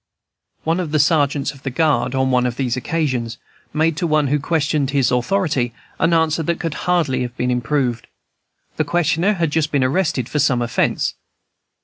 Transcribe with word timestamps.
One 0.63 0.79
of 0.79 0.91
the 0.91 0.97
sergeants 0.97 1.51
of 1.51 1.61
the 1.61 1.69
guard, 1.69 2.15
on 2.15 2.31
one 2.31 2.47
of 2.47 2.55
these 2.55 2.75
occasions, 2.75 3.37
made 3.71 3.95
to 3.97 4.07
one 4.07 4.29
who 4.29 4.39
questioned 4.39 4.89
his 4.89 5.11
authority 5.11 5.73
an 5.99 6.11
answer 6.11 6.41
that 6.41 6.59
could 6.59 6.73
hardly 6.89 7.21
have 7.21 7.37
been 7.37 7.51
improved. 7.51 8.07
The 8.77 8.83
questioner 8.83 9.33
had 9.33 9.51
just 9.51 9.71
been 9.71 9.83
arrested 9.83 10.27
for 10.27 10.39
some 10.39 10.59
offence. 10.59 11.13